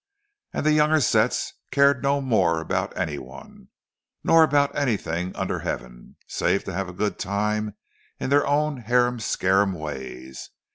And 0.51 0.65
the 0.65 0.71
younger 0.71 0.99
sets 0.99 1.53
cared 1.69 2.01
no 2.01 2.21
more 2.21 2.59
about 2.59 2.97
anyone—nor 2.97 4.41
about 4.43 4.75
anything 4.75 5.35
under 5.35 5.59
heaven, 5.59 6.15
save 6.25 6.63
to 6.63 6.73
have 6.73 6.89
a 6.89 6.91
good 6.91 7.19
time 7.19 7.75
in 8.19 8.31
their 8.31 8.47
own 8.47 8.77
harum 8.77 9.19
scarum 9.19 9.73
ways. 9.73 10.49